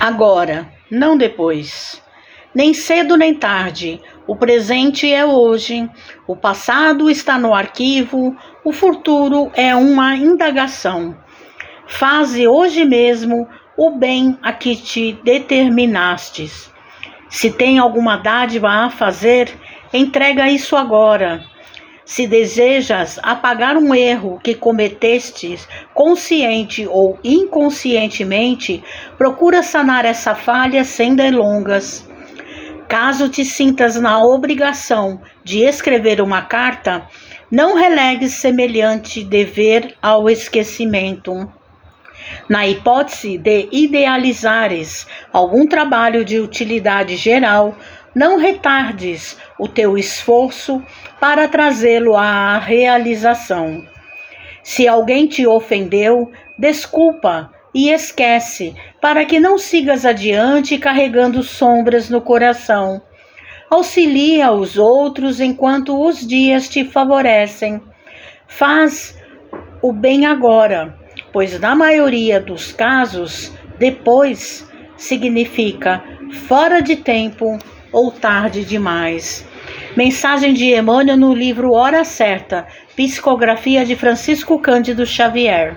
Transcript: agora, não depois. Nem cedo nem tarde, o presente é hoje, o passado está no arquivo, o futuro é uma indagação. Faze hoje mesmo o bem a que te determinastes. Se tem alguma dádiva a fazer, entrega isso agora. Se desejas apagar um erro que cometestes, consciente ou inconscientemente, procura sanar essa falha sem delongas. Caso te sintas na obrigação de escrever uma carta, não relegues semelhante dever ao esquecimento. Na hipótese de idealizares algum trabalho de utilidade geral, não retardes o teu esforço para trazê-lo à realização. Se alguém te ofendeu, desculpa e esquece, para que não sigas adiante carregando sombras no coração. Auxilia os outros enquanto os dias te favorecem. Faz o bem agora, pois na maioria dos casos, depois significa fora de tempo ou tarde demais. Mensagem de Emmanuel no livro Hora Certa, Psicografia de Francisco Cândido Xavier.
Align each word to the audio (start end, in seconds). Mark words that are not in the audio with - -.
agora, 0.00 0.66
não 0.90 1.16
depois. 1.16 2.02
Nem 2.52 2.74
cedo 2.74 3.16
nem 3.16 3.34
tarde, 3.34 4.00
o 4.26 4.34
presente 4.34 5.12
é 5.12 5.24
hoje, 5.24 5.88
o 6.26 6.34
passado 6.34 7.08
está 7.08 7.38
no 7.38 7.54
arquivo, 7.54 8.34
o 8.64 8.72
futuro 8.72 9.52
é 9.54 9.76
uma 9.76 10.16
indagação. 10.16 11.16
Faze 11.86 12.48
hoje 12.48 12.84
mesmo 12.84 13.46
o 13.76 13.96
bem 13.96 14.36
a 14.42 14.52
que 14.52 14.74
te 14.74 15.12
determinastes. 15.22 16.72
Se 17.28 17.52
tem 17.52 17.78
alguma 17.78 18.16
dádiva 18.16 18.68
a 18.68 18.90
fazer, 18.90 19.52
entrega 19.92 20.50
isso 20.50 20.76
agora. 20.76 21.44
Se 22.10 22.26
desejas 22.26 23.20
apagar 23.22 23.76
um 23.76 23.94
erro 23.94 24.40
que 24.42 24.52
cometestes, 24.52 25.68
consciente 25.94 26.84
ou 26.84 27.16
inconscientemente, 27.22 28.82
procura 29.16 29.62
sanar 29.62 30.04
essa 30.04 30.34
falha 30.34 30.82
sem 30.82 31.14
delongas. 31.14 32.04
Caso 32.88 33.28
te 33.28 33.44
sintas 33.44 33.94
na 33.94 34.20
obrigação 34.24 35.22
de 35.44 35.60
escrever 35.60 36.20
uma 36.20 36.42
carta, 36.42 37.06
não 37.48 37.76
relegues 37.76 38.32
semelhante 38.32 39.22
dever 39.22 39.94
ao 40.02 40.28
esquecimento. 40.28 41.48
Na 42.48 42.66
hipótese 42.66 43.38
de 43.38 43.68
idealizares 43.70 45.06
algum 45.32 45.66
trabalho 45.66 46.24
de 46.24 46.40
utilidade 46.40 47.16
geral, 47.16 47.76
não 48.14 48.38
retardes 48.38 49.38
o 49.58 49.68
teu 49.68 49.96
esforço 49.96 50.82
para 51.20 51.46
trazê-lo 51.48 52.16
à 52.16 52.58
realização. 52.58 53.84
Se 54.62 54.86
alguém 54.86 55.26
te 55.26 55.46
ofendeu, 55.46 56.30
desculpa 56.58 57.50
e 57.74 57.90
esquece, 57.90 58.74
para 59.00 59.24
que 59.24 59.38
não 59.38 59.58
sigas 59.58 60.04
adiante 60.04 60.76
carregando 60.76 61.42
sombras 61.42 62.10
no 62.10 62.20
coração. 62.20 63.00
Auxilia 63.70 64.50
os 64.50 64.76
outros 64.76 65.40
enquanto 65.40 66.04
os 66.04 66.26
dias 66.26 66.68
te 66.68 66.84
favorecem. 66.84 67.80
Faz 68.48 69.16
o 69.80 69.92
bem 69.92 70.26
agora, 70.26 70.98
pois 71.32 71.58
na 71.60 71.74
maioria 71.74 72.40
dos 72.40 72.72
casos, 72.72 73.52
depois 73.78 74.68
significa 74.96 76.02
fora 76.46 76.80
de 76.80 76.96
tempo 76.96 77.58
ou 77.92 78.10
tarde 78.10 78.64
demais. 78.64 79.46
Mensagem 79.96 80.54
de 80.54 80.74
Emmanuel 80.74 81.16
no 81.16 81.34
livro 81.34 81.72
Hora 81.72 82.04
Certa, 82.04 82.66
Psicografia 82.94 83.84
de 83.84 83.96
Francisco 83.96 84.58
Cândido 84.58 85.04
Xavier. 85.04 85.76